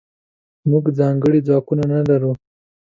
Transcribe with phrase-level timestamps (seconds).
[0.69, 2.31] موږځنکړي ځواکونه نلرو